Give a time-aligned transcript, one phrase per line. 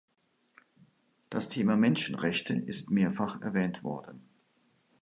[1.29, 4.27] Das Thema Menschenrechte ist mehrfach erwähnt worden.